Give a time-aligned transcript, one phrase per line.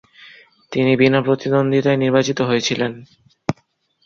[0.71, 2.91] তিনি বিনা প্রতিদ্বন্দ্বিতায় নির্বাচিত হয়েছিলেন।